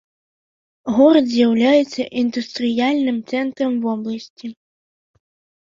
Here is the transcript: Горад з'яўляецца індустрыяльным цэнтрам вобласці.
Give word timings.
Горад 0.99 1.25
з'яўляецца 1.33 2.01
індустрыяльным 2.21 3.17
цэнтрам 3.35 3.73
вобласці. 3.85 4.47